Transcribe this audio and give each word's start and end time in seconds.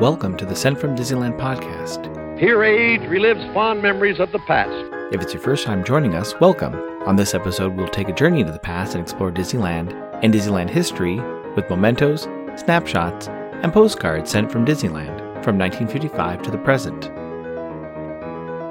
Welcome 0.00 0.36
to 0.36 0.46
the 0.46 0.54
Sent 0.54 0.78
from 0.78 0.94
Disneyland 0.94 1.36
podcast. 1.40 2.38
Here 2.38 2.62
age 2.62 3.00
relives 3.00 3.52
fond 3.52 3.82
memories 3.82 4.20
of 4.20 4.30
the 4.30 4.38
past. 4.38 4.70
If 5.12 5.20
it's 5.20 5.34
your 5.34 5.42
first 5.42 5.66
time 5.66 5.82
joining 5.82 6.14
us, 6.14 6.38
welcome. 6.40 6.76
On 7.08 7.16
this 7.16 7.34
episode, 7.34 7.74
we'll 7.74 7.88
take 7.88 8.08
a 8.08 8.12
journey 8.12 8.38
into 8.38 8.52
the 8.52 8.60
past 8.60 8.94
and 8.94 9.02
explore 9.02 9.32
Disneyland 9.32 9.92
and 10.22 10.32
Disneyland 10.32 10.70
history 10.70 11.16
with 11.56 11.68
mementos, 11.68 12.28
snapshots, 12.54 13.26
and 13.26 13.72
postcards 13.72 14.30
sent 14.30 14.52
from 14.52 14.64
Disneyland 14.64 15.18
from 15.42 15.58
1955 15.58 16.42
to 16.42 16.50
the 16.52 16.58
present. 16.58 17.02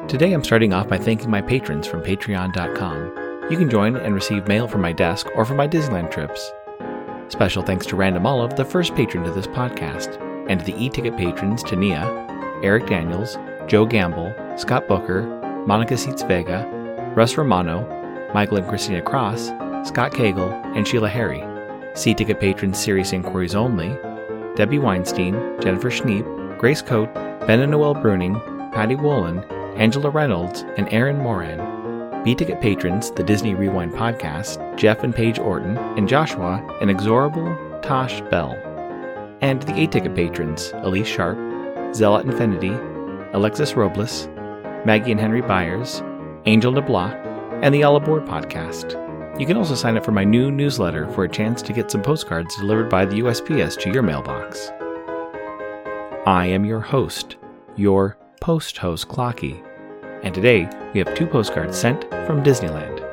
Today, 0.09 0.32
I'm 0.32 0.46
starting 0.46 0.71
off 0.71 0.88
by 0.88 0.98
thanking 0.98 1.30
my 1.30 1.41
patrons 1.41 1.88
from 1.88 2.04
patreon.com. 2.04 3.52
You 3.52 3.57
can 3.57 3.70
join 3.70 3.98
and 3.98 4.16
receive 4.16 4.48
mail 4.48 4.66
from 4.70 4.80
my 4.80 4.94
desk 4.94 5.28
or 5.36 5.44
from 5.44 5.57
my 5.57 5.68
Disneyland 5.68 6.09
trips. 6.09 6.54
Special 7.28 7.64
thanks 7.64 7.86
to 7.88 7.98
Random 7.98 8.25
Olive, 8.25 8.55
the 8.55 8.64
first 8.64 8.96
patron 8.96 9.25
to 9.25 9.31
this 9.31 9.48
podcast 9.48 10.23
and 10.50 10.62
the 10.62 10.76
e-ticket 10.84 11.18
patrons 11.18 11.64
Tania, 11.64 12.06
Eric 12.64 12.88
Daniels, 12.88 13.38
Joe 13.68 13.86
Gamble, 13.86 14.34
Scott 14.58 14.88
Booker, 14.88 15.23
Monica 15.68 15.98
Seats 15.98 16.23
Vega, 16.23 16.66
Russ 17.16 17.38
Romano, 17.38 17.86
Michael 18.34 18.58
and 18.58 18.68
Christina 18.68 19.02
Cross, 19.02 19.48
Scott 19.88 20.12
Cagle, 20.12 20.52
and 20.76 20.88
Sheila 20.88 21.10
Harry. 21.10 21.44
C-ticket 21.96 22.40
patrons 22.40 22.78
Serious 22.78 23.14
Inquiries 23.14 23.56
Only, 23.56 23.90
Debbie 24.56 24.80
Weinstein, 24.80 25.34
Jennifer 25.60 25.90
Schneep, 25.90 26.58
Grace 26.58 26.82
Coate, 26.82 27.14
Ben 27.48 27.59
and 27.59 27.72
Noel 27.72 27.95
Bruning, 27.95 28.40
Patty 28.73 28.95
Wolin, 28.95 29.45
Angela 29.78 30.09
Reynolds, 30.09 30.64
and 30.78 30.92
Aaron 30.92 31.18
Moran. 31.18 32.23
B-ticket 32.23 32.59
patrons 32.62 33.12
The 33.12 33.23
Disney 33.23 33.54
Rewind 33.54 33.94
Podcast, 33.94 34.78
Jeff 34.78 35.04
and 35.04 35.16
Paige 35.16 35.40
Orton, 35.40 35.78
and 35.78 36.08
Joshua, 36.08 36.64
and 36.82 36.90
Exorable 36.90 37.82
Tosh 37.82 38.22
Bell 38.30 38.66
and 39.41 39.62
the 39.64 39.80
A 39.82 39.88
ticket 39.88 40.16
patrons 40.16 40.72
Elise 40.76 41.08
Sharp, 41.08 41.38
Zealot 41.94 42.25
Infinity, 42.25 42.75
Alexis 43.34 43.73
Robles, 43.73 44.28
Maggie 44.86 45.11
and 45.11 45.20
Henry 45.20 45.42
Byers, 45.42 46.02
Angel 46.45 46.73
DeBlois, 46.73 47.14
and 47.61 47.73
the 47.73 47.84
All 47.84 47.95
Aboard 47.95 48.26
podcast. 48.26 49.03
You 49.39 49.45
can 49.45 49.58
also 49.58 49.76
sign 49.76 49.98
up 49.98 50.06
for 50.06 50.11
my 50.11 50.23
new 50.23 50.52
newsletter 50.52 51.08
for 51.11 51.23
a 51.23 51.30
chance 51.30 51.61
to 51.61 51.73
get 51.73 51.92
some 51.92 52.02
postcards 52.02 52.56
delivered 52.56 52.89
by 52.89 53.06
the 53.06 53.20
USPS 53.20 53.80
to 53.81 53.92
your 53.92 54.03
mailbox. 54.03 54.72
I 56.26 56.48
am 56.48 56.66
your 56.66 56.81
host, 56.81 57.38
your 57.76 58.17
post 58.42 58.78
host 58.78 59.08
Clocky, 59.08 59.64
and 60.23 60.33
today 60.33 60.67
we 60.94 61.00
have 61.00 61.14
two 61.16 61.28
postcards 61.28 61.78
sent 61.78 62.04
from 62.26 62.44
Disneyland. 62.44 63.06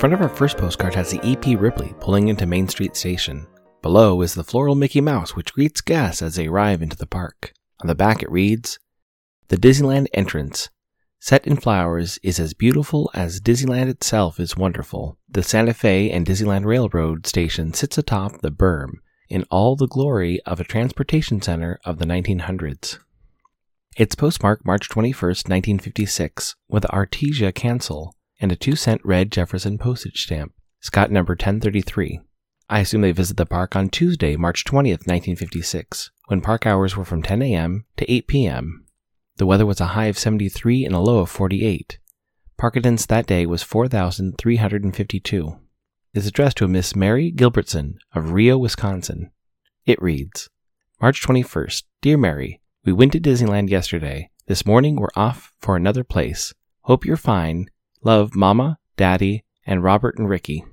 Front 0.00 0.14
of 0.14 0.22
our 0.22 0.30
first 0.30 0.56
postcard 0.56 0.94
has 0.94 1.10
the 1.10 1.20
EP 1.22 1.60
Ripley 1.60 1.92
pulling 2.00 2.28
into 2.28 2.46
Main 2.46 2.66
Street 2.66 2.96
Station. 2.96 3.46
Below 3.82 4.22
is 4.22 4.32
the 4.32 4.42
floral 4.42 4.74
Mickey 4.74 5.02
Mouse, 5.02 5.36
which 5.36 5.52
greets 5.52 5.82
guests 5.82 6.22
as 6.22 6.36
they 6.36 6.46
arrive 6.46 6.80
into 6.80 6.96
the 6.96 7.06
park. 7.06 7.52
On 7.82 7.86
the 7.86 7.94
back 7.94 8.22
it 8.22 8.30
reads 8.30 8.78
The 9.48 9.58
Disneyland 9.58 10.06
entrance, 10.14 10.70
set 11.18 11.46
in 11.46 11.56
flowers, 11.56 12.18
is 12.22 12.40
as 12.40 12.54
beautiful 12.54 13.10
as 13.12 13.42
Disneyland 13.42 13.90
itself 13.90 14.40
is 14.40 14.56
wonderful. 14.56 15.18
The 15.28 15.42
Santa 15.42 15.74
Fe 15.74 16.10
and 16.10 16.24
Disneyland 16.24 16.64
Railroad 16.64 17.26
station 17.26 17.74
sits 17.74 17.98
atop 17.98 18.40
the 18.40 18.50
berm 18.50 18.92
in 19.28 19.44
all 19.50 19.76
the 19.76 19.86
glory 19.86 20.40
of 20.46 20.60
a 20.60 20.64
transportation 20.64 21.42
center 21.42 21.78
of 21.84 21.98
the 21.98 22.06
1900s. 22.06 22.98
It's 23.98 24.14
postmarked 24.14 24.64
March 24.64 24.88
21, 24.88 25.12
1956, 25.12 26.56
with 26.70 26.84
Artesia 26.84 27.54
Cancel 27.54 28.14
and 28.40 28.50
a 28.50 28.56
2 28.56 28.74
cent 28.74 29.00
red 29.04 29.30
Jefferson 29.30 29.78
postage 29.78 30.22
stamp, 30.24 30.52
Scott 30.80 31.10
number 31.10 31.32
1033. 31.32 32.20
I 32.68 32.80
assume 32.80 33.00
they 33.02 33.12
visited 33.12 33.36
the 33.36 33.46
park 33.46 33.76
on 33.76 33.88
Tuesday, 33.88 34.36
March 34.36 34.64
20th, 34.64 35.06
1956, 35.06 36.10
when 36.28 36.40
park 36.40 36.66
hours 36.66 36.96
were 36.96 37.04
from 37.04 37.22
10 37.22 37.42
a.m. 37.42 37.84
to 37.96 38.10
8 38.10 38.26
p.m. 38.28 38.86
The 39.36 39.46
weather 39.46 39.66
was 39.66 39.80
a 39.80 39.86
high 39.86 40.06
of 40.06 40.18
73 40.18 40.84
and 40.84 40.94
a 40.94 41.00
low 41.00 41.18
of 41.18 41.30
48. 41.30 41.98
Park 42.56 42.76
attendance 42.76 43.06
that 43.06 43.26
day 43.26 43.44
was 43.44 43.62
4,352. 43.62 45.58
Is 46.12 46.26
addressed 46.26 46.56
to 46.58 46.64
a 46.64 46.68
Miss 46.68 46.96
Mary 46.96 47.32
Gilbertson 47.32 47.94
of 48.14 48.32
Rio, 48.32 48.58
Wisconsin. 48.58 49.30
It 49.86 50.00
reads 50.02 50.48
March 51.00 51.22
21st. 51.26 51.84
Dear 52.02 52.18
Mary, 52.18 52.60
we 52.84 52.92
went 52.92 53.12
to 53.12 53.20
Disneyland 53.20 53.70
yesterday. 53.70 54.30
This 54.46 54.66
morning 54.66 54.96
we're 54.96 55.08
off 55.14 55.52
for 55.60 55.76
another 55.76 56.04
place. 56.04 56.52
Hope 56.82 57.04
you're 57.04 57.16
fine 57.16 57.68
Love, 58.02 58.34
Mama, 58.34 58.78
Daddy, 58.96 59.44
and 59.66 59.82
Robert 59.82 60.16
and 60.18 60.28
Ricky. 60.28 60.64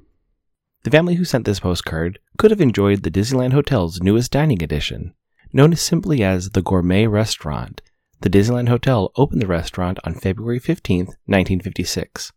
The 0.84 0.92
family 0.92 1.16
who 1.16 1.26
sent 1.26 1.46
this 1.46 1.60
postcard 1.60 2.20
could 2.38 2.52
have 2.52 2.62
enjoyed 2.62 3.04
the 3.04 3.12
Disneyland 3.12 3.52
Hotel's 3.52 4.00
newest 4.02 4.32
dining 4.32 4.64
addition. 4.64 5.14
Known 5.52 5.76
simply 5.76 6.24
as 6.24 6.52
the 6.52 6.62
Gourmet 6.62 7.08
Restaurant, 7.08 7.82
the 8.22 8.30
Disneyland 8.30 8.70
Hotel 8.70 9.12
opened 9.18 9.42
the 9.42 9.48
restaurant 9.48 10.00
on 10.06 10.14
February 10.14 10.60
15, 10.60 11.00
1956. 11.00 12.32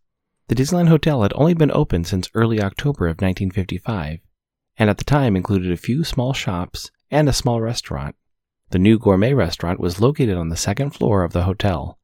The 0.49 0.55
Disneyland 0.55 0.89
Hotel 0.89 1.21
had 1.21 1.31
only 1.35 1.53
been 1.53 1.71
open 1.71 2.03
since 2.03 2.29
early 2.33 2.61
October 2.61 3.05
of 3.05 3.21
1955, 3.21 4.19
and 4.77 4.89
at 4.89 4.97
the 4.97 5.05
time 5.05 5.37
included 5.37 5.71
a 5.71 5.77
few 5.77 6.03
small 6.03 6.33
shops 6.33 6.91
and 7.09 7.29
a 7.29 7.33
small 7.33 7.61
restaurant. 7.61 8.15
The 8.71 8.79
new 8.79 8.99
gourmet 8.99 9.33
restaurant 9.33 9.79
was 9.79 10.01
located 10.01 10.35
on 10.35 10.49
the 10.49 10.57
second 10.57 10.89
floor 10.91 11.23
of 11.23 11.31
the 11.31 11.43
hotel. 11.43 11.97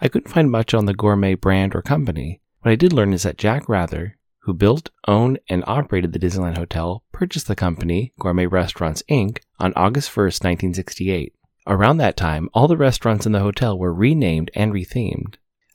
I 0.00 0.08
couldn't 0.08 0.30
find 0.30 0.50
much 0.50 0.74
on 0.74 0.86
the 0.86 0.94
gourmet 0.94 1.34
brand 1.34 1.74
or 1.74 1.82
company. 1.82 2.40
What 2.60 2.70
I 2.70 2.76
did 2.76 2.92
learn 2.92 3.12
is 3.12 3.24
that 3.24 3.38
Jack 3.38 3.68
Wrather, 3.68 4.16
who 4.42 4.54
built, 4.54 4.90
owned, 5.06 5.40
and 5.48 5.64
operated 5.66 6.12
the 6.12 6.18
Disneyland 6.18 6.56
Hotel, 6.56 7.02
purchased 7.12 7.48
the 7.48 7.56
company, 7.56 8.12
Gourmet 8.18 8.46
Restaurants 8.46 9.02
Inc., 9.10 9.38
on 9.58 9.72
August 9.74 10.16
1, 10.16 10.24
1968. 10.24 11.34
Around 11.66 11.98
that 11.98 12.16
time, 12.16 12.48
all 12.54 12.68
the 12.68 12.76
restaurants 12.76 13.26
in 13.26 13.32
the 13.32 13.40
hotel 13.40 13.78
were 13.78 13.92
renamed 13.92 14.50
and 14.54 14.72
rethemed. 14.72 15.34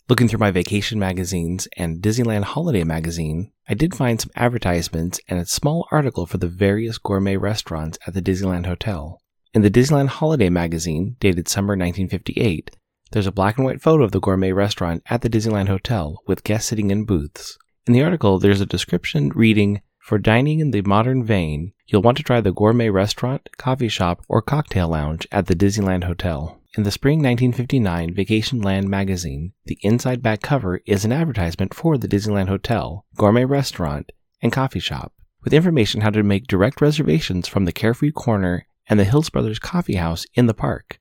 Looking 0.10 0.28
through 0.28 0.40
my 0.40 0.52
vacation 0.52 0.98
magazines 0.98 1.68
and 1.78 2.02
Disneyland 2.02 2.44
Holiday 2.44 2.84
magazine, 2.84 3.52
I 3.70 3.74
did 3.74 3.94
find 3.94 4.20
some 4.20 4.32
advertisements 4.36 5.20
and 5.28 5.40
a 5.40 5.46
small 5.46 5.88
article 5.92 6.26
for 6.26 6.38
the 6.38 6.48
various 6.48 6.98
gourmet 6.98 7.38
restaurants 7.38 8.00
at 8.08 8.14
the 8.14 8.22
Disneyland 8.22 8.66
Hotel. 8.66 9.22
In 9.54 9.62
the 9.62 9.70
Disneyland 9.70 10.08
Holiday 10.08 10.50
magazine, 10.50 11.16
dated 11.20 11.48
summer 11.48 11.74
1958, 11.74 12.72
there's 13.14 13.28
a 13.28 13.32
black 13.32 13.58
and 13.58 13.66
white 13.66 13.82
photo 13.82 14.04
of 14.04 14.12
the 14.12 14.20
gourmet 14.20 14.52
restaurant 14.52 15.04
at 15.08 15.22
the 15.22 15.30
Disneyland 15.30 15.68
Hotel 15.68 16.22
with 16.26 16.44
guests 16.44 16.68
sitting 16.68 16.90
in 16.90 17.06
booths. 17.06 17.60
In 17.86 17.94
the 17.94 18.02
article, 18.02 18.40
there's 18.40 18.60
a 18.62 18.66
description 18.66 19.30
reading 19.30 19.82
For 20.00 20.18
dining 20.18 20.60
in 20.60 20.72
the 20.72 20.82
modern 20.82 21.24
vein, 21.24 21.74
you'll 21.86 22.02
want 22.02 22.18
to 22.18 22.24
try 22.24 22.42
the 22.42 22.52
gourmet 22.52 22.90
restaurant, 22.90 23.50
coffee 23.58 23.88
shop, 23.88 24.24
or 24.28 24.42
cocktail 24.42 24.90
lounge 24.90 25.28
at 25.32 25.46
the 25.46 25.56
Disneyland 25.56 26.06
Hotel. 26.06 26.60
In 26.76 26.84
the 26.84 26.92
spring 26.92 27.20
1959 27.20 28.16
Vacation 28.16 28.62
Land 28.62 28.90
magazine, 28.90 29.54
the 29.66 29.78
inside 29.82 30.24
back 30.24 30.42
cover 30.42 30.82
is 30.88 31.06
an 31.06 31.12
advertisement 31.12 31.76
for 31.76 32.00
the 32.00 32.08
Disneyland 32.08 32.50
Hotel, 32.50 33.06
gourmet 33.16 33.46
restaurant, 33.46 34.12
and 34.42 34.52
coffee 34.52 34.80
shop, 34.80 35.14
with 35.44 35.54
information 35.54 36.02
how 36.02 36.10
to 36.10 36.24
make 36.24 36.48
direct 36.48 36.82
reservations 36.82 37.48
from 37.48 37.66
the 37.66 37.72
Carefree 37.72 38.12
Corner 38.12 38.66
and 38.90 39.00
the 39.00 39.06
Hills 39.06 39.30
Brothers 39.30 39.60
Coffee 39.60 39.96
House 39.96 40.26
in 40.34 40.48
the 40.48 40.54
park 40.56 41.00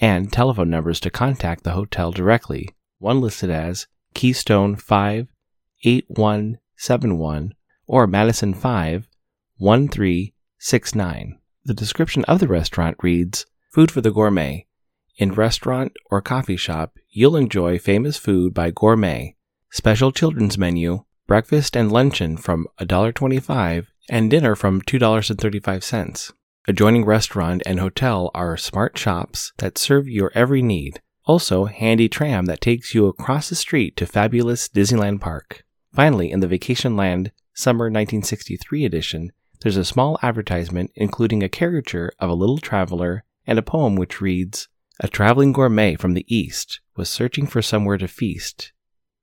and 0.00 0.32
telephone 0.32 0.70
numbers 0.70 1.00
to 1.00 1.10
contact 1.10 1.64
the 1.64 1.72
hotel 1.72 2.12
directly. 2.12 2.68
One 2.98 3.20
listed 3.20 3.50
as 3.50 3.86
Keystone 4.14 4.76
5 4.76 5.28
8171 5.84 7.54
or 7.86 8.06
Madison 8.06 8.54
5 8.54 9.08
1369. 9.58 11.38
The 11.64 11.74
description 11.74 12.24
of 12.24 12.40
the 12.40 12.48
restaurant 12.48 12.96
reads 13.02 13.46
Food 13.72 13.90
for 13.90 14.00
the 14.00 14.10
Gourmet. 14.10 14.66
In 15.16 15.32
restaurant 15.32 15.92
or 16.10 16.20
coffee 16.20 16.56
shop, 16.56 16.98
you'll 17.10 17.36
enjoy 17.36 17.78
famous 17.78 18.16
food 18.16 18.52
by 18.52 18.70
Gourmet. 18.70 19.36
Special 19.70 20.12
children's 20.12 20.58
menu, 20.58 21.04
breakfast 21.26 21.76
and 21.76 21.90
luncheon 21.90 22.36
from 22.36 22.66
$1.25 22.80 23.86
and 24.10 24.30
dinner 24.30 24.54
from 24.54 24.82
$2.35. 24.82 26.32
Adjoining 26.66 27.04
restaurant 27.04 27.62
and 27.66 27.78
hotel 27.78 28.30
are 28.34 28.56
smart 28.56 28.96
shops 28.96 29.52
that 29.58 29.76
serve 29.76 30.08
your 30.08 30.32
every 30.34 30.62
need. 30.62 31.02
Also, 31.26 31.66
handy 31.66 32.08
tram 32.08 32.46
that 32.46 32.62
takes 32.62 32.94
you 32.94 33.06
across 33.06 33.50
the 33.50 33.54
street 33.54 33.98
to 33.98 34.06
fabulous 34.06 34.66
Disneyland 34.66 35.20
Park. 35.20 35.62
Finally, 35.92 36.30
in 36.30 36.40
the 36.40 36.48
Vacation 36.48 36.96
Land 36.96 37.32
Summer 37.52 37.84
1963 37.84 38.86
edition, 38.86 39.30
there's 39.60 39.76
a 39.76 39.84
small 39.84 40.18
advertisement 40.22 40.90
including 40.94 41.42
a 41.42 41.50
caricature 41.50 42.10
of 42.18 42.30
a 42.30 42.34
little 42.34 42.58
traveler 42.58 43.24
and 43.46 43.58
a 43.58 43.62
poem 43.62 43.94
which 43.94 44.22
reads 44.22 44.68
A 45.00 45.08
traveling 45.08 45.52
gourmet 45.52 45.96
from 45.96 46.14
the 46.14 46.24
East 46.34 46.80
was 46.96 47.10
searching 47.10 47.46
for 47.46 47.60
somewhere 47.60 47.98
to 47.98 48.08
feast. 48.08 48.72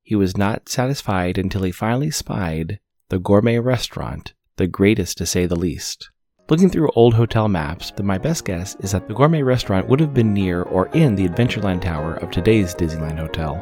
He 0.04 0.14
was 0.14 0.38
not 0.38 0.70
satisfied 0.70 1.40
until 1.40 1.64
he 1.64 1.72
finally 1.72 2.12
spied 2.12 2.80
the 3.10 3.18
gourmet 3.18 3.58
restaurant, 3.58 4.34
the 4.58 4.68
greatest 4.68 5.18
to 5.18 5.26
say 5.26 5.48
the 5.48 5.56
least. 5.56 6.11
Looking 6.52 6.70
through 6.70 6.92
old 6.98 7.14
hotel 7.14 7.48
maps, 7.48 7.94
my 8.04 8.18
best 8.18 8.44
guess 8.44 8.76
is 8.82 8.92
that 8.92 9.08
the 9.08 9.14
gourmet 9.14 9.42
restaurant 9.42 9.88
would 9.88 10.02
have 10.02 10.14
been 10.14 10.34
near 10.34 10.64
or 10.64 10.88
in 10.88 11.16
the 11.16 11.26
Adventureland 11.26 11.80
Tower 11.80 12.16
of 12.16 12.30
today's 12.30 12.76
Disneyland 12.76 13.18
Hotel. 13.18 13.56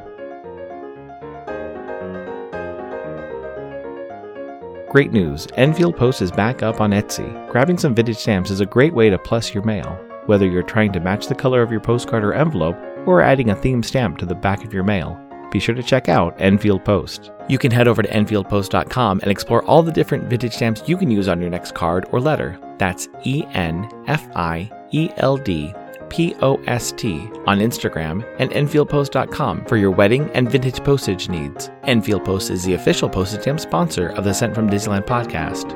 Great 4.90 5.12
news! 5.12 5.48
Enfield 5.54 5.98
Post 5.98 6.24
is 6.24 6.32
back 6.32 6.64
up 6.64 6.82
on 6.82 6.90
Etsy. 6.90 7.48
Grabbing 7.52 7.78
some 7.78 7.94
vintage 7.94 8.18
stamps 8.18 8.50
is 8.50 8.60
a 8.60 8.66
great 8.66 8.96
way 8.96 9.12
to 9.12 9.20
plus 9.20 9.54
your 9.54 9.62
mail. 9.64 10.04
Whether 10.26 10.48
you're 10.48 10.64
trying 10.64 10.92
to 10.94 11.00
match 11.00 11.28
the 11.28 11.36
color 11.36 11.62
of 11.62 11.70
your 11.70 11.82
postcard 11.82 12.24
or 12.24 12.34
envelope, 12.34 12.76
or 13.06 13.22
adding 13.22 13.52
a 13.52 13.56
theme 13.56 13.84
stamp 13.84 14.18
to 14.18 14.26
the 14.26 14.34
back 14.34 14.66
of 14.66 14.74
your 14.74 14.84
mail, 14.84 15.16
be 15.52 15.60
sure 15.60 15.76
to 15.76 15.84
check 15.84 16.10
out 16.10 16.34
Enfield 16.42 16.84
Post. 16.84 17.30
You 17.48 17.60
can 17.60 17.70
head 17.70 17.88
over 17.88 18.02
to 18.02 18.10
EnfieldPost.com 18.10 19.20
and 19.22 19.30
explore 19.30 19.64
all 19.66 19.84
the 19.84 19.92
different 19.92 20.28
vintage 20.28 20.54
stamps 20.54 20.82
you 20.90 20.98
can 20.98 21.12
use 21.12 21.28
on 21.28 21.40
your 21.40 21.52
next 21.52 21.76
card 21.76 22.08
or 22.12 22.20
letter. 22.20 22.60
That's 22.80 23.10
E 23.24 23.44
N 23.54 23.88
F 24.08 24.28
I 24.36 24.72
E 24.92 25.12
L 25.18 25.38
D 25.38 25.74
P 26.10 26.36
O 26.42 26.56
S 26.64 26.92
T 26.94 27.30
on 27.46 27.60
Instagram 27.60 28.26
and 28.40 28.50
EnfieldPost.com 28.52 29.66
for 29.66 29.78
your 29.78 29.92
wedding 29.92 30.30
and 30.34 30.50
vintage 30.50 30.84
postage 30.84 31.30
needs. 31.30 31.70
Enfield 31.84 32.26
Post 32.26 32.50
is 32.50 32.64
the 32.64 32.74
official 32.74 33.08
postage 33.08 33.42
stamp 33.42 33.60
sponsor 33.60 34.10
of 34.10 34.24
the 34.24 34.34
Sent 34.34 34.56
from 34.56 34.70
Disneyland 34.70 35.06
podcast. 35.06 35.76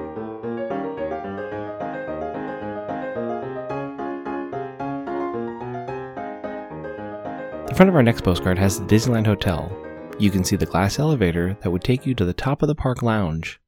The 7.67 7.77
front 7.77 7.89
of 7.89 7.95
our 7.95 8.03
next 8.03 8.21
postcard 8.21 8.59
has 8.59 8.79
the 8.79 8.85
Disneyland 8.85 9.25
Hotel. 9.25 9.75
You 10.19 10.29
can 10.29 10.43
see 10.43 10.55
the 10.55 10.65
glass 10.65 10.99
elevator 10.99 11.57
that 11.61 11.71
would 11.71 11.83
take 11.83 12.05
you 12.05 12.13
to 12.15 12.23
the 12.23 12.33
top 12.33 12.61
of 12.61 12.67
the 12.67 12.75
park 12.75 13.01
lounge. 13.01 13.59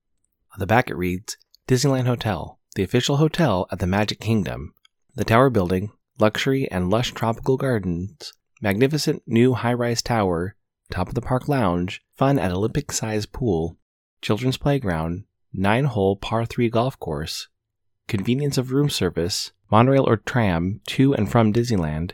On 0.53 0.59
the 0.59 0.67
back 0.67 0.91
it 0.91 0.95
reads 0.95 1.37
Disneyland 1.67 2.05
Hotel, 2.05 2.59
the 2.75 2.83
official 2.83 3.17
hotel 3.17 3.67
at 3.71 3.79
the 3.79 3.87
Magic 3.87 4.19
Kingdom. 4.19 4.73
The 5.15 5.23
tower 5.23 5.49
building, 5.49 5.91
luxury 6.19 6.69
and 6.69 6.89
lush 6.89 7.13
tropical 7.13 7.55
gardens, 7.55 8.33
magnificent 8.61 9.23
new 9.25 9.53
high 9.53 9.73
rise 9.73 10.01
tower, 10.01 10.55
top 10.91 11.07
of 11.07 11.15
the 11.15 11.21
park 11.21 11.47
lounge, 11.47 12.01
fun 12.17 12.37
at 12.37 12.51
Olympic 12.51 12.91
sized 12.91 13.31
pool, 13.31 13.77
children's 14.21 14.57
playground, 14.57 15.23
nine 15.53 15.85
hole 15.85 16.17
par 16.17 16.45
3 16.45 16.69
golf 16.69 16.99
course, 16.99 17.47
convenience 18.09 18.57
of 18.57 18.73
room 18.73 18.89
service, 18.89 19.53
monorail 19.71 20.07
or 20.07 20.17
tram 20.17 20.81
to 20.87 21.15
and 21.15 21.31
from 21.31 21.53
Disneyland, 21.53 22.11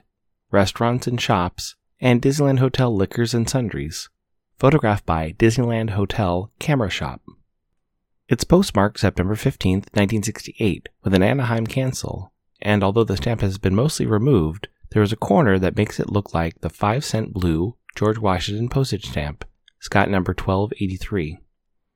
restaurants 0.51 1.07
and 1.07 1.19
shops, 1.19 1.75
and 1.99 2.21
Disneyland 2.21 2.59
Hotel 2.59 2.95
liquors 2.95 3.33
and 3.33 3.49
sundries. 3.49 4.09
Photographed 4.59 5.07
by 5.07 5.31
Disneyland 5.31 5.91
Hotel 5.91 6.51
Camera 6.59 6.89
Shop. 6.89 7.21
It's 8.31 8.45
postmarked 8.45 8.97
September 8.97 9.35
15, 9.35 9.79
1968, 9.91 10.87
with 11.03 11.13
an 11.13 11.21
Anaheim 11.21 11.67
cancel, 11.67 12.31
and 12.61 12.81
although 12.81 13.03
the 13.03 13.17
stamp 13.17 13.41
has 13.41 13.57
been 13.57 13.75
mostly 13.75 14.05
removed, 14.05 14.69
there 14.91 15.01
is 15.01 15.11
a 15.11 15.17
corner 15.17 15.59
that 15.59 15.75
makes 15.75 15.99
it 15.99 16.09
look 16.09 16.33
like 16.33 16.61
the 16.61 16.69
5 16.69 17.03
cent 17.03 17.33
blue 17.33 17.75
George 17.93 18.17
Washington 18.17 18.69
postage 18.69 19.07
stamp, 19.07 19.43
Scott 19.81 20.09
number 20.09 20.29
1283. 20.29 21.39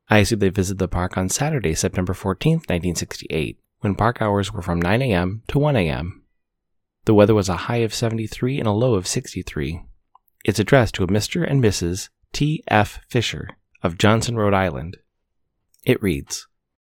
I 0.09 0.17
assume 0.17 0.39
they 0.39 0.49
visited 0.49 0.79
the 0.79 0.89
park 0.89 1.17
on 1.17 1.29
Saturday, 1.29 1.73
September 1.73 2.13
14, 2.13 2.55
1968, 2.55 3.57
when 3.79 3.95
park 3.95 4.21
hours 4.21 4.51
were 4.51 4.61
from 4.61 4.81
9 4.81 5.03
a.m. 5.03 5.41
to 5.47 5.57
1 5.57 5.77
a.m. 5.77 6.21
The 7.05 7.13
weather 7.13 7.33
was 7.33 7.47
a 7.47 7.55
high 7.55 7.77
of 7.77 7.93
73 7.93 8.59
and 8.59 8.67
a 8.67 8.71
low 8.71 8.95
of 8.95 9.07
63. 9.07 9.85
It's 10.43 10.59
addressed 10.59 10.95
to 10.95 11.05
a 11.05 11.07
Mr. 11.07 11.49
and 11.49 11.63
Mrs. 11.63 12.09
T. 12.33 12.61
F. 12.67 12.99
Fisher 13.07 13.51
of 13.81 13.97
Johnston, 13.97 14.35
Rhode 14.35 14.53
Island. 14.53 14.97
It 15.85 16.01
reads 16.01 16.47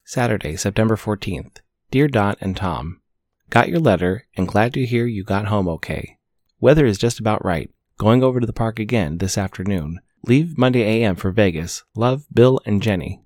Saturday, 0.04 0.58
September 0.58 0.98
14th. 0.98 1.58
Dear 1.92 2.10
Dot 2.10 2.38
and 2.42 2.58
Tom, 2.58 3.02
Got 3.50 3.70
your 3.70 3.80
letter 3.80 4.28
and 4.36 4.48
glad 4.48 4.74
to 4.74 4.86
hear 4.86 5.06
you 5.06 5.24
got 5.24 5.48
home 5.48 5.70
okay. 5.70 6.18
Weather 6.60 6.86
is 6.86 6.98
just 6.98 7.20
about 7.20 7.44
right. 7.44 7.70
Going 7.98 8.22
over 8.22 8.42
to 8.42 8.46
the 8.46 8.52
park 8.52 8.80
again 8.80 9.20
this 9.20 9.38
afternoon. 9.38 10.00
Leave 10.26 10.58
Monday 10.58 10.82
a.m. 10.82 11.16
for 11.16 11.32
Vegas. 11.32 11.84
Love, 11.96 12.26
Bill 12.34 12.60
and 12.66 12.82
Jenny. 12.82 13.22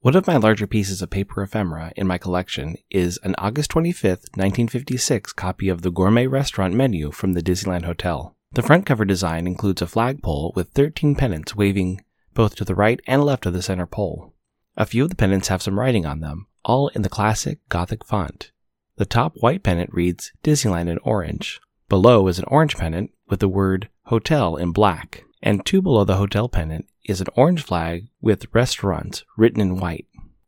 One 0.00 0.16
of 0.16 0.26
my 0.26 0.36
larger 0.36 0.66
pieces 0.66 1.02
of 1.02 1.10
paper 1.10 1.42
ephemera 1.42 1.92
in 1.94 2.06
my 2.06 2.16
collection 2.18 2.76
is 2.90 3.18
an 3.22 3.34
August 3.36 3.70
25th, 3.70 4.32
1956 4.34 5.32
copy 5.34 5.68
of 5.68 5.82
the 5.82 5.90
gourmet 5.90 6.26
restaurant 6.26 6.74
menu 6.74 7.10
from 7.10 7.34
the 7.34 7.42
Disneyland 7.42 7.84
Hotel. 7.84 8.34
The 8.52 8.62
front 8.62 8.86
cover 8.86 9.04
design 9.04 9.46
includes 9.46 9.82
a 9.82 9.86
flagpole 9.86 10.54
with 10.56 10.70
13 10.70 11.14
pennants 11.16 11.54
waving 11.54 12.00
both 12.34 12.56
to 12.56 12.64
the 12.64 12.74
right 12.74 13.00
and 13.06 13.22
left 13.22 13.44
of 13.44 13.52
the 13.52 13.62
center 13.62 13.86
pole. 13.86 14.32
A 14.76 14.86
few 14.86 15.04
of 15.04 15.10
the 15.10 15.16
pennants 15.16 15.48
have 15.48 15.60
some 15.60 15.78
writing 15.78 16.06
on 16.06 16.20
them, 16.20 16.46
all 16.64 16.88
in 16.88 17.02
the 17.02 17.10
classic 17.10 17.58
Gothic 17.68 18.04
font. 18.04 18.52
The 18.96 19.04
top 19.04 19.34
white 19.36 19.62
pennant 19.62 19.92
reads 19.92 20.32
Disneyland 20.42 20.88
in 20.88 20.98
orange. 20.98 21.60
Below 21.88 22.26
is 22.28 22.38
an 22.38 22.46
orange 22.48 22.76
pennant 22.76 23.10
with 23.28 23.40
the 23.40 23.48
word 23.48 23.90
hotel 24.04 24.56
in 24.56 24.72
black, 24.72 25.24
and 25.42 25.64
two 25.66 25.82
below 25.82 26.04
the 26.04 26.16
hotel 26.16 26.48
pennant 26.48 26.86
is 27.04 27.20
an 27.20 27.26
orange 27.34 27.62
flag 27.62 28.08
with 28.20 28.46
restaurants 28.54 29.24
written 29.36 29.60
in 29.60 29.76
white. 29.76 30.06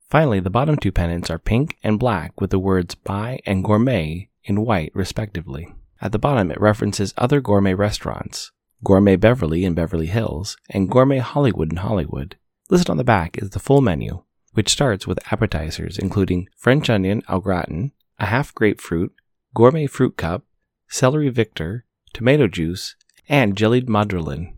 Finally, 0.08 0.40
the 0.40 0.50
bottom 0.50 0.76
two 0.76 0.92
pennants 0.92 1.28
are 1.28 1.38
pink 1.38 1.76
and 1.82 1.98
black 1.98 2.40
with 2.40 2.50
the 2.50 2.58
words 2.58 2.94
buy 2.94 3.40
and 3.44 3.64
gourmet 3.64 4.30
in 4.44 4.64
white, 4.64 4.92
respectively. 4.94 5.74
At 6.00 6.12
the 6.12 6.18
bottom, 6.18 6.50
it 6.50 6.60
references 6.60 7.12
other 7.18 7.40
gourmet 7.40 7.74
restaurants 7.74 8.52
Gourmet 8.84 9.16
Beverly 9.16 9.64
in 9.64 9.74
Beverly 9.74 10.06
Hills 10.06 10.56
and 10.68 10.90
Gourmet 10.90 11.18
Hollywood 11.18 11.72
in 11.72 11.78
Hollywood. 11.78 12.36
Listed 12.70 12.88
on 12.88 12.96
the 12.96 13.04
back 13.04 13.36
is 13.36 13.50
the 13.50 13.58
full 13.58 13.82
menu, 13.82 14.22
which 14.54 14.70
starts 14.70 15.06
with 15.06 15.18
appetizers 15.30 15.98
including 15.98 16.48
French 16.56 16.88
onion 16.88 17.22
au 17.28 17.38
gratin, 17.38 17.92
a 18.18 18.26
half 18.26 18.54
grapefruit, 18.54 19.12
gourmet 19.54 19.86
fruit 19.86 20.16
cup, 20.16 20.44
celery 20.88 21.28
Victor, 21.28 21.84
tomato 22.14 22.48
juice, 22.48 22.96
and 23.28 23.54
jellied 23.54 23.86
madrilene. 23.86 24.54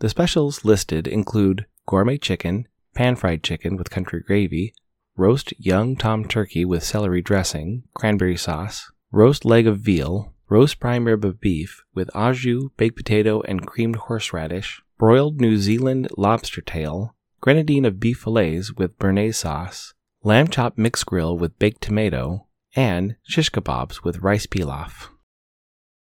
The 0.00 0.08
specials 0.08 0.64
listed 0.64 1.06
include 1.06 1.66
gourmet 1.86 2.18
chicken, 2.18 2.66
pan 2.94 3.14
fried 3.14 3.44
chicken 3.44 3.76
with 3.76 3.90
country 3.90 4.20
gravy, 4.20 4.74
roast 5.16 5.54
young 5.58 5.94
tom 5.94 6.24
turkey 6.24 6.64
with 6.64 6.82
celery 6.82 7.22
dressing, 7.22 7.84
cranberry 7.94 8.36
sauce, 8.36 8.90
roast 9.12 9.44
leg 9.44 9.68
of 9.68 9.78
veal, 9.78 10.34
roast 10.48 10.80
prime 10.80 11.04
rib 11.04 11.24
of 11.24 11.40
beef 11.40 11.84
with 11.94 12.10
au 12.16 12.32
jus, 12.32 12.64
baked 12.76 12.96
potato, 12.96 13.42
and 13.42 13.64
creamed 13.64 13.96
horseradish, 13.96 14.82
broiled 14.98 15.40
New 15.40 15.56
Zealand 15.56 16.08
lobster 16.16 16.60
tail, 16.60 17.14
grenadine 17.40 17.84
of 17.84 18.00
beef 18.00 18.18
fillets 18.18 18.72
with 18.72 18.98
béarnaise 18.98 19.36
sauce, 19.36 19.94
lamb 20.22 20.48
chop 20.48 20.76
mixed 20.76 21.06
grill 21.06 21.36
with 21.36 21.58
baked 21.58 21.82
tomato, 21.82 22.46
and 22.74 23.16
shish 23.22 23.50
kebabs 23.50 24.04
with 24.04 24.18
rice 24.18 24.46
pilaf. 24.46 25.08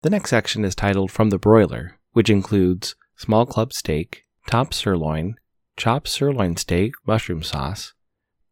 The 0.03 0.11
next 0.11 0.31
section 0.31 0.65
is 0.65 0.75
titled 0.75 1.11
From 1.11 1.31
the 1.31 1.39
Broiler, 1.39 1.99
which 2.13 2.31
includes 2.31 2.95
small 3.17 3.47
club 3.47 3.73
steak, 3.73 4.25
top 4.47 4.73
sirloin, 4.73 5.37
chopped 5.77 6.09
sirloin 6.09 6.57
steak, 6.57 6.93
mushroom 7.07 7.43
sauce, 7.43 7.95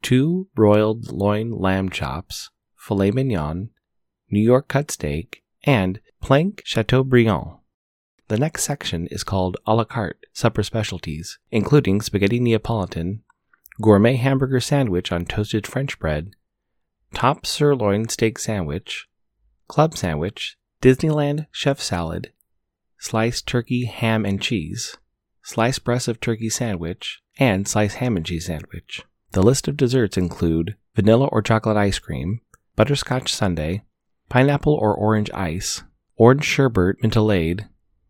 two 0.02 0.48
broiled 0.54 1.10
loin 1.10 1.50
lamb 1.50 1.88
chops, 1.88 2.50
filet 2.76 3.10
mignon, 3.10 3.70
New 4.30 4.40
York 4.40 4.68
cut 4.68 4.90
steak, 4.90 5.42
and 5.64 6.00
plank 6.20 6.62
chateaubriand. 6.64 7.57
The 8.28 8.38
next 8.38 8.64
section 8.64 9.06
is 9.06 9.24
called 9.24 9.56
a 9.66 9.74
la 9.74 9.84
carte 9.84 10.26
supper 10.34 10.62
specialties, 10.62 11.38
including 11.50 12.02
spaghetti 12.02 12.38
Neapolitan, 12.38 13.22
gourmet 13.80 14.16
hamburger 14.16 14.60
sandwich 14.60 15.10
on 15.10 15.24
toasted 15.24 15.66
French 15.66 15.98
bread, 15.98 16.32
top 17.14 17.46
sirloin 17.46 18.08
steak 18.10 18.38
sandwich, 18.38 19.08
club 19.66 19.96
sandwich, 19.96 20.58
Disneyland 20.82 21.46
chef 21.50 21.80
salad, 21.80 22.32
sliced 22.98 23.46
turkey 23.46 23.86
ham 23.86 24.26
and 24.26 24.42
cheese, 24.42 24.98
sliced 25.42 25.82
breast 25.82 26.06
of 26.06 26.20
turkey 26.20 26.50
sandwich, 26.50 27.22
and 27.38 27.66
sliced 27.66 27.96
ham 27.96 28.16
and 28.18 28.26
cheese 28.26 28.46
sandwich. 28.46 29.02
The 29.32 29.42
list 29.42 29.68
of 29.68 29.76
desserts 29.78 30.18
include 30.18 30.76
vanilla 30.94 31.28
or 31.28 31.40
chocolate 31.40 31.78
ice 31.78 31.98
cream, 31.98 32.42
butterscotch 32.76 33.32
sundae, 33.32 33.82
pineapple 34.28 34.74
or 34.74 34.94
orange 34.94 35.30
ice, 35.32 35.82
orange 36.16 36.44
sherbet 36.44 37.00
mentolade, 37.02 37.68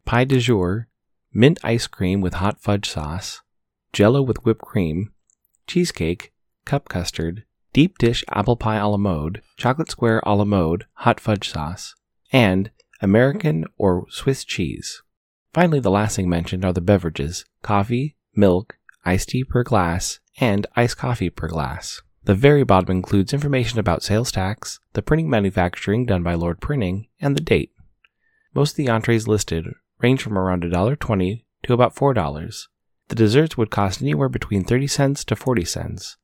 pie 0.09 0.25
de 0.25 0.39
jour, 0.39 0.89
mint 1.35 1.59
ice 1.63 1.87
cream 1.87 2.23
with 2.23 2.41
hot 2.41 2.59
fudge 2.59 2.89
sauce, 2.89 3.43
jello 3.93 4.23
with 4.23 4.43
whipped 4.43 4.63
cream, 4.63 5.13
cheesecake, 5.67 6.33
cup 6.65 6.89
custard, 6.89 7.45
deep 7.75 7.99
dish 7.99 8.25
apple 8.31 8.57
pie 8.57 8.79
a 8.79 8.89
la 8.89 8.97
mode, 8.97 9.43
chocolate 9.59 9.91
square 9.91 10.23
a 10.25 10.35
la 10.35 10.47
mode, 10.47 10.87
hot 10.95 11.21
fudge 11.21 11.51
sauce, 11.51 11.95
and 12.33 12.71
American 13.03 13.67
or 13.77 14.07
Swiss 14.09 14.45
cheese. 14.45 15.03
Finally, 15.53 15.81
the 15.81 15.91
last 15.91 16.17
thing 16.17 16.27
mentioned 16.27 16.65
are 16.65 16.73
the 16.73 16.81
beverages 16.81 17.45
coffee, 17.63 18.17
milk, 18.35 18.79
iced 19.05 19.29
tea 19.29 19.45
per 19.45 19.63
glass, 19.63 20.21
and 20.41 20.67
iced 20.75 20.97
coffee 20.97 21.29
per 21.29 21.49
glass. 21.49 22.01
The 22.25 22.35
very 22.35 22.65
bottom 22.65 22.97
includes 22.97 23.35
information 23.35 23.79
about 23.79 24.03
sales 24.03 24.33
tax, 24.33 24.81
the 24.95 25.03
printing 25.03 25.29
manufacturing 25.29 26.07
done 26.07 26.23
by 26.23 26.33
Lord 26.33 26.63
Printing, 26.63 27.09
and 27.21 27.37
the 27.37 27.43
date. 27.43 27.73
Most 28.55 28.71
of 28.71 28.77
the 28.79 28.89
entrees 28.89 29.29
listed 29.29 29.67
range 30.01 30.23
from 30.23 30.39
around 30.39 30.63
$1.20 30.63 31.45
to 31.65 31.73
about 31.73 31.95
$4. 31.95 32.67
The 33.09 33.15
desserts 33.15 33.57
would 33.57 33.71
cost 33.71 34.03
anywhere 34.03 34.29
between 34.29 34.65
30 34.65 34.87
cents 34.87 35.25
to 35.25 35.37
40 35.37 35.65
cents. 35.65 36.17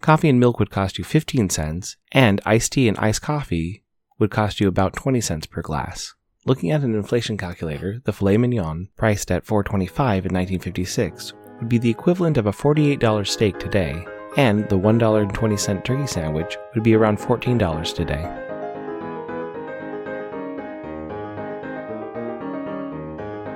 Coffee 0.00 0.28
and 0.28 0.38
milk 0.38 0.58
would 0.58 0.70
cost 0.70 0.98
you 0.98 1.04
15 1.04 1.50
cents, 1.50 1.96
and 2.12 2.40
iced 2.44 2.72
tea 2.72 2.88
and 2.88 2.98
iced 2.98 3.22
coffee 3.22 3.84
would 4.18 4.30
cost 4.30 4.60
you 4.60 4.68
about 4.68 4.94
20 4.94 5.20
cents 5.20 5.46
per 5.46 5.62
glass. 5.62 6.14
Looking 6.46 6.70
at 6.70 6.82
an 6.82 6.94
inflation 6.94 7.38
calculator, 7.38 8.00
the 8.04 8.12
filet 8.12 8.36
mignon, 8.36 8.90
priced 8.96 9.30
at 9.30 9.46
4.25 9.46 10.26
in 10.26 10.34
1956, 10.34 11.32
would 11.58 11.68
be 11.68 11.78
the 11.78 11.90
equivalent 11.90 12.36
of 12.36 12.46
a 12.46 12.52
$48 12.52 13.26
steak 13.26 13.58
today, 13.58 14.06
and 14.36 14.68
the 14.68 14.78
$1.20 14.78 15.84
turkey 15.84 16.06
sandwich 16.06 16.58
would 16.74 16.84
be 16.84 16.94
around 16.94 17.18
$14 17.18 17.94
today. 17.94 18.43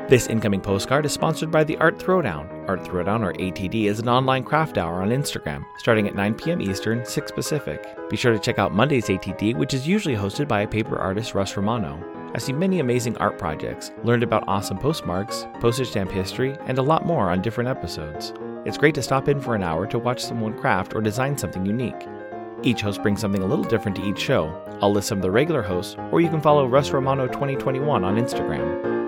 This 0.08 0.26
incoming 0.26 0.62
postcard 0.62 1.04
is 1.04 1.12
sponsored 1.12 1.50
by 1.50 1.64
the 1.64 1.76
Art 1.76 1.98
Throwdown. 1.98 2.66
Art 2.66 2.82
Throwdown, 2.82 3.20
or 3.20 3.34
ATD, 3.34 3.90
is 3.90 4.00
an 4.00 4.08
online 4.08 4.42
craft 4.42 4.78
hour 4.78 5.02
on 5.02 5.10
Instagram, 5.10 5.66
starting 5.76 6.08
at 6.08 6.14
9 6.14 6.34
p.m. 6.34 6.62
Eastern, 6.62 7.04
6 7.04 7.32
Pacific. 7.32 7.86
Be 8.08 8.16
sure 8.16 8.32
to 8.32 8.38
check 8.38 8.58
out 8.58 8.72
Monday's 8.72 9.08
ATD, 9.08 9.54
which 9.58 9.74
is 9.74 9.86
usually 9.86 10.16
hosted 10.16 10.48
by 10.48 10.64
paper 10.64 10.98
artist 10.98 11.34
Russ 11.34 11.54
Romano. 11.58 12.02
I 12.34 12.38
see 12.38 12.54
many 12.54 12.80
amazing 12.80 13.18
art 13.18 13.36
projects, 13.36 13.92
learned 14.02 14.22
about 14.22 14.48
awesome 14.48 14.78
postmarks, 14.78 15.46
postage 15.60 15.90
stamp 15.90 16.10
history, 16.10 16.56
and 16.64 16.78
a 16.78 16.82
lot 16.82 17.04
more 17.04 17.28
on 17.28 17.42
different 17.42 17.68
episodes. 17.68 18.32
It's 18.64 18.78
great 18.78 18.94
to 18.94 19.02
stop 19.02 19.28
in 19.28 19.42
for 19.42 19.54
an 19.54 19.62
hour 19.62 19.86
to 19.88 19.98
watch 19.98 20.24
someone 20.24 20.56
craft 20.56 20.94
or 20.94 21.02
design 21.02 21.36
something 21.36 21.66
unique. 21.66 22.08
Each 22.62 22.80
host 22.80 23.02
brings 23.02 23.20
something 23.20 23.42
a 23.42 23.46
little 23.46 23.62
different 23.62 23.98
to 23.98 24.08
each 24.08 24.18
show. 24.18 24.58
I'll 24.80 24.90
list 24.90 25.08
some 25.08 25.18
of 25.18 25.22
the 25.22 25.30
regular 25.30 25.60
hosts, 25.60 25.96
or 26.10 26.22
you 26.22 26.30
can 26.30 26.40
follow 26.40 26.66
Russ 26.66 26.92
Romano 26.92 27.26
2021 27.26 28.04
on 28.04 28.16
Instagram. 28.16 29.07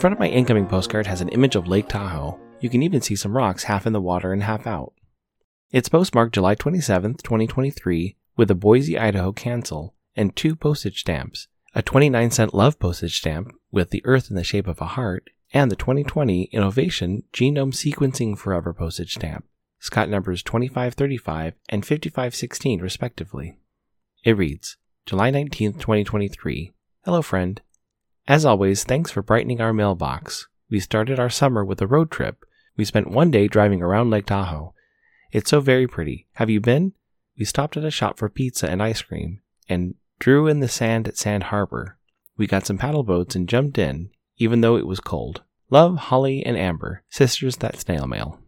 Front 0.00 0.14
of 0.14 0.18
my 0.18 0.28
incoming 0.28 0.66
postcard 0.66 1.06
has 1.06 1.20
an 1.20 1.28
image 1.28 1.56
of 1.56 1.68
Lake 1.68 1.86
Tahoe. 1.86 2.40
You 2.60 2.70
can 2.70 2.82
even 2.82 3.02
see 3.02 3.14
some 3.14 3.36
rocks 3.36 3.64
half 3.64 3.86
in 3.86 3.92
the 3.92 4.00
water 4.00 4.32
and 4.32 4.42
half 4.42 4.66
out. 4.66 4.94
It's 5.72 5.90
postmarked 5.90 6.34
July 6.34 6.54
27, 6.54 7.16
2023, 7.22 8.16
with 8.34 8.50
a 8.50 8.54
Boise, 8.54 8.98
Idaho 8.98 9.30
cancel 9.32 9.94
and 10.16 10.34
two 10.34 10.56
postage 10.56 11.00
stamps 11.00 11.48
a 11.74 11.82
29 11.82 12.30
cent 12.30 12.54
love 12.54 12.78
postage 12.78 13.18
stamp 13.18 13.52
with 13.70 13.90
the 13.90 14.02
earth 14.04 14.28
in 14.30 14.36
the 14.36 14.42
shape 14.42 14.66
of 14.66 14.80
a 14.80 14.86
heart, 14.86 15.28
and 15.52 15.70
the 15.70 15.76
2020 15.76 16.44
Innovation 16.44 17.22
Genome 17.32 17.72
Sequencing 17.72 18.36
Forever 18.36 18.72
postage 18.72 19.14
stamp, 19.14 19.44
Scott 19.78 20.08
numbers 20.08 20.42
2535 20.42 21.54
and 21.68 21.84
5516 21.84 22.80
respectively. 22.80 23.58
It 24.24 24.36
reads 24.36 24.78
July 25.06 25.30
19, 25.30 25.74
2023. 25.74 26.72
Hello, 27.04 27.22
friend. 27.22 27.60
As 28.28 28.44
always, 28.44 28.84
thanks 28.84 29.10
for 29.10 29.22
brightening 29.22 29.60
our 29.60 29.72
mailbox. 29.72 30.48
We 30.70 30.80
started 30.80 31.18
our 31.18 31.30
summer 31.30 31.64
with 31.64 31.80
a 31.82 31.86
road 31.86 32.10
trip. 32.10 32.44
We 32.76 32.84
spent 32.84 33.10
one 33.10 33.30
day 33.30 33.48
driving 33.48 33.82
around 33.82 34.10
Lake 34.10 34.26
Tahoe. 34.26 34.74
It's 35.32 35.50
so 35.50 35.60
very 35.60 35.86
pretty. 35.86 36.28
Have 36.34 36.50
you 36.50 36.60
been? 36.60 36.92
We 37.38 37.44
stopped 37.44 37.76
at 37.76 37.84
a 37.84 37.90
shop 37.90 38.18
for 38.18 38.28
pizza 38.28 38.68
and 38.70 38.82
ice 38.82 39.02
cream 39.02 39.40
and 39.68 39.94
drew 40.18 40.46
in 40.46 40.60
the 40.60 40.68
sand 40.68 41.08
at 41.08 41.16
Sand 41.16 41.44
Harbor. 41.44 41.98
We 42.36 42.46
got 42.46 42.66
some 42.66 42.78
paddle 42.78 43.02
boats 43.02 43.34
and 43.34 43.48
jumped 43.48 43.78
in, 43.78 44.10
even 44.36 44.60
though 44.60 44.76
it 44.76 44.86
was 44.86 45.00
cold. 45.00 45.42
Love, 45.70 45.96
Holly, 45.96 46.44
and 46.44 46.56
Amber, 46.56 47.02
sisters 47.10 47.56
that 47.58 47.78
snail 47.78 48.06
mail. 48.06 48.38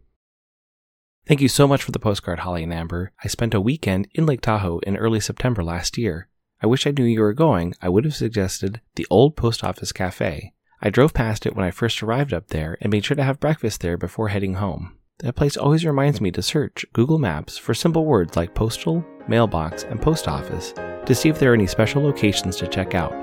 Thank 1.25 1.39
you 1.39 1.47
so 1.47 1.67
much 1.67 1.81
for 1.81 1.91
the 1.91 1.99
postcard, 1.99 2.39
Holly 2.39 2.63
and 2.63 2.73
Amber. 2.73 3.13
I 3.23 3.27
spent 3.27 3.53
a 3.53 3.61
weekend 3.61 4.09
in 4.13 4.25
Lake 4.25 4.41
Tahoe 4.41 4.79
in 4.79 4.97
early 4.97 5.21
September 5.21 5.63
last 5.63 5.97
year. 5.97 6.27
I 6.63 6.67
wish 6.67 6.87
I 6.87 6.91
knew 6.91 7.03
you 7.03 7.19
were 7.19 7.33
going. 7.33 7.75
I 7.81 7.89
would 7.89 8.05
have 8.05 8.15
suggested 8.15 8.79
the 8.95 9.05
old 9.09 9.35
post 9.35 9.65
office 9.65 9.91
cafe. 9.91 10.53
I 10.81 10.89
drove 10.89 11.13
past 11.13 11.45
it 11.45 11.57
when 11.57 11.65
I 11.65 11.71
first 11.71 12.01
arrived 12.01 12.33
up 12.33 12.47
there 12.47 12.77
and 12.79 12.89
made 12.89 13.03
sure 13.03 13.15
to 13.15 13.23
have 13.23 13.41
breakfast 13.41 13.81
there 13.81 13.97
before 13.97 14.29
heading 14.29 14.53
home. 14.55 14.97
That 15.19 15.35
place 15.35 15.57
always 15.57 15.85
reminds 15.85 16.21
me 16.21 16.31
to 16.31 16.41
search 16.41 16.85
Google 16.93 17.19
Maps 17.19 17.57
for 17.57 17.73
simple 17.73 18.05
words 18.05 18.37
like 18.37 18.55
postal, 18.55 19.05
mailbox, 19.27 19.83
and 19.83 20.01
post 20.01 20.29
office 20.29 20.73
to 21.05 21.13
see 21.13 21.27
if 21.27 21.37
there 21.37 21.51
are 21.51 21.53
any 21.53 21.67
special 21.67 22.01
locations 22.01 22.55
to 22.57 22.67
check 22.67 22.95
out, 22.95 23.13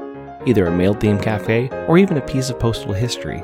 either 0.47 0.67
a 0.67 0.71
mail 0.71 0.95
themed 0.95 1.23
cafe 1.23 1.71
or 1.89 1.97
even 1.97 2.19
a 2.19 2.27
piece 2.27 2.51
of 2.51 2.59
postal 2.59 2.93
history. 2.93 3.43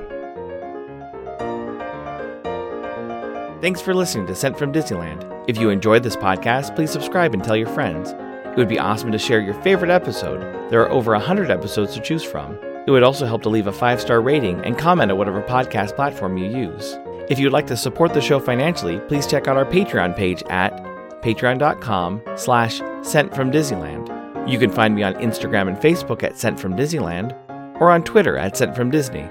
Thanks 3.62 3.80
for 3.80 3.94
listening 3.94 4.26
to 4.26 4.34
Sent 4.34 4.58
from 4.58 4.72
Disneyland. 4.74 5.44
If 5.48 5.56
you 5.56 5.70
enjoyed 5.70 6.02
this 6.02 6.16
podcast, 6.16 6.76
please 6.76 6.90
subscribe 6.90 7.32
and 7.32 7.42
tell 7.42 7.56
your 7.56 7.68
friends. 7.68 8.14
It 8.56 8.60
would 8.60 8.68
be 8.70 8.78
awesome 8.78 9.12
to 9.12 9.18
share 9.18 9.40
your 9.40 9.52
favorite 9.60 9.90
episode. 9.90 10.70
There 10.70 10.80
are 10.80 10.90
over 10.90 11.12
100 11.12 11.50
episodes 11.50 11.92
to 11.92 12.00
choose 12.00 12.24
from. 12.24 12.58
It 12.86 12.90
would 12.90 13.02
also 13.02 13.26
help 13.26 13.42
to 13.42 13.50
leave 13.50 13.66
a 13.66 13.72
five 13.72 14.00
star 14.00 14.22
rating 14.22 14.64
and 14.64 14.78
comment 14.78 15.10
at 15.10 15.18
whatever 15.18 15.42
podcast 15.42 15.94
platform 15.94 16.38
you 16.38 16.48
use. 16.48 16.96
If 17.28 17.38
you'd 17.38 17.52
like 17.52 17.66
to 17.66 17.76
support 17.76 18.14
the 18.14 18.22
show 18.22 18.40
financially, 18.40 18.98
please 19.08 19.26
check 19.26 19.46
out 19.46 19.58
our 19.58 19.66
Patreon 19.66 20.16
page 20.16 20.42
at 20.48 20.72
patreon.com 21.20 22.22
slash 22.36 22.80
sent 23.02 23.34
from 23.34 23.50
Disneyland. 23.50 24.08
You 24.48 24.58
can 24.58 24.70
find 24.70 24.94
me 24.94 25.02
on 25.02 25.16
Instagram 25.16 25.68
and 25.68 25.76
Facebook 25.76 26.22
at 26.22 26.38
Sent 26.38 26.58
from 26.58 26.74
Disneyland 26.76 27.34
or 27.78 27.90
on 27.90 28.04
Twitter 28.04 28.38
at 28.38 28.56
Sent 28.56 28.74
from 28.74 28.90
Disney. 28.90 29.28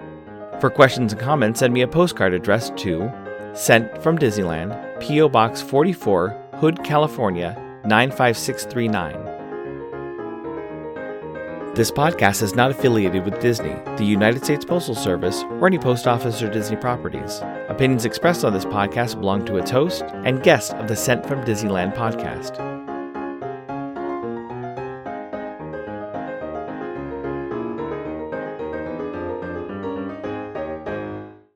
For 0.59 0.69
questions 0.69 1.13
and 1.13 1.21
comments, 1.21 1.61
send 1.61 1.73
me 1.73 1.81
a 1.81 1.87
postcard 1.87 2.35
addressed 2.35 2.77
to 2.77 3.11
Sent 3.55 4.03
from 4.03 4.19
Disneyland, 4.19 4.99
P.O. 4.99 5.29
Box 5.29 5.63
44, 5.63 6.29
Hood, 6.59 6.83
California 6.83 7.59
95639. 7.87 9.35
This 11.75 11.91
podcast 11.91 12.41
is 12.41 12.55
not 12.55 12.71
affiliated 12.71 13.25
with 13.25 13.41
Disney, 13.41 13.75
the 13.97 14.05
United 14.05 14.45
States 14.45 14.63
Postal 14.63 14.95
Service, 14.95 15.43
or 15.43 15.67
any 15.67 15.77
post 15.77 16.07
office 16.07 16.41
or 16.41 16.49
Disney 16.49 16.77
properties. 16.77 17.41
Opinions 17.67 18.05
expressed 18.05 18.45
on 18.45 18.53
this 18.53 18.63
podcast 18.63 19.19
belong 19.19 19.43
to 19.45 19.57
its 19.57 19.71
host 19.71 20.03
and 20.23 20.41
guests 20.41 20.71
of 20.71 20.87
the 20.87 20.95
Sent 20.95 21.25
from 21.25 21.43
Disneyland 21.43 21.93
podcast. 21.93 22.74